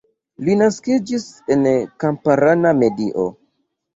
Li 0.45 0.53
naskiĝis 0.61 1.27
en 1.55 1.67
kamparana 2.05 2.73
medio. 2.79 3.29